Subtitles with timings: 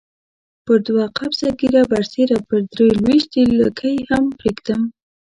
[0.65, 4.81] پر دوه قبضه ږیره برسېره به درې لويشتې لکۍ هم پرېږدم.